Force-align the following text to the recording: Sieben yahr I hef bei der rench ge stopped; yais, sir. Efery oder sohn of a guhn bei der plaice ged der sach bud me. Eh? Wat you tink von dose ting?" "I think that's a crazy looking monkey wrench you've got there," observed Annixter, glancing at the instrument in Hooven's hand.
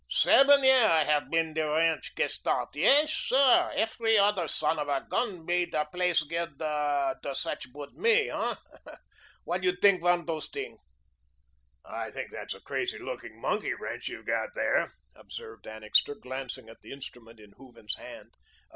Sieben 0.09 0.63
yahr 0.63 0.89
I 0.89 1.03
hef 1.03 1.29
bei 1.29 1.53
der 1.53 1.71
rench 1.75 2.15
ge 2.15 2.27
stopped; 2.27 2.75
yais, 2.75 3.07
sir. 3.07 3.71
Efery 3.75 4.17
oder 4.19 4.47
sohn 4.47 4.79
of 4.79 4.87
a 4.87 5.05
guhn 5.07 5.45
bei 5.45 5.65
der 5.65 5.85
plaice 5.93 6.23
ged 6.27 6.57
der 6.57 7.21
sach 7.35 7.71
bud 7.71 7.93
me. 7.93 8.09
Eh? 8.31 8.55
Wat 9.45 9.63
you 9.63 9.75
tink 9.77 10.01
von 10.01 10.25
dose 10.25 10.49
ting?" 10.51 10.79
"I 11.85 12.09
think 12.09 12.31
that's 12.31 12.55
a 12.55 12.59
crazy 12.61 12.97
looking 12.97 13.39
monkey 13.39 13.75
wrench 13.75 14.07
you've 14.07 14.25
got 14.25 14.55
there," 14.55 14.95
observed 15.13 15.67
Annixter, 15.67 16.15
glancing 16.15 16.67
at 16.67 16.81
the 16.81 16.91
instrument 16.91 17.39
in 17.39 17.51
Hooven's 17.51 17.93
hand. 17.97 18.33